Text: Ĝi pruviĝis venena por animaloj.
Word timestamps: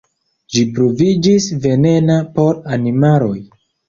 Ĝi 0.53 0.61
pruviĝis 0.77 1.49
venena 1.65 2.15
por 2.39 2.57
animaloj. 2.79 3.37